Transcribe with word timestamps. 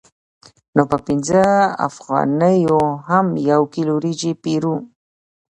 نو 0.75 0.83
په 0.91 0.97
پنځه 1.07 1.43
افغانیو 1.87 2.79
هم 3.09 3.25
یو 3.51 3.61
کیلو 3.73 3.91
وریجې 3.95 4.31
پېرو 4.43 4.75